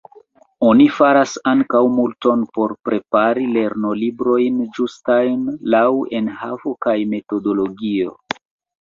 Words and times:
Oni 0.67 0.85
faras 0.95 1.33
ankaŭ 1.51 1.81
multon 1.97 2.47
por 2.57 2.73
prepari 2.89 3.45
lernolibrojn 3.59 4.67
ĝustajn 4.81 5.47
laŭ 5.77 5.87
enhavo 6.25 6.79
kaj 6.89 6.99
metodologio. 7.17 8.23